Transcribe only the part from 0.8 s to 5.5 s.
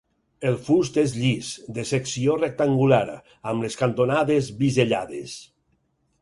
és llis, de secció rectangular, amb les cantonades bisellades.